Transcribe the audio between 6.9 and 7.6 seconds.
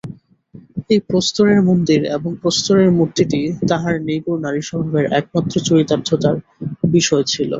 বিষয় ছিল।